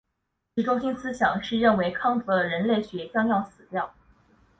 [0.55, 3.93] 其中心思想是认为康德的人类学将要死掉。